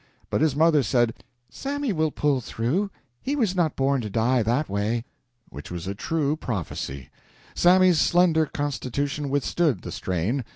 [0.31, 2.89] But his mother said: "Sammy will pull through.
[3.21, 5.05] He was not born to die that way."
[5.49, 7.09] Which was a true prophecy.
[7.53, 10.43] Sammy's slender constitution withstood the strain.